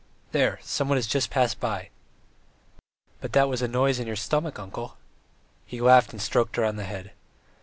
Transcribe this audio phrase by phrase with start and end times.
[0.31, 1.89] "There, someone has just passed by."
[3.19, 4.97] "But that was a noise in your stomach, uncle."
[5.63, 7.11] He laughed and stroked her on the head.